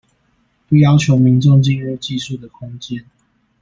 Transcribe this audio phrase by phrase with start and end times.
[0.67, 3.05] 不要求民眾進入技術的空間